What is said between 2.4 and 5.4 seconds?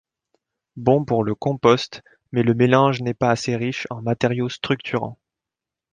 le mélange n'est pas assez riche en matériaux structurant.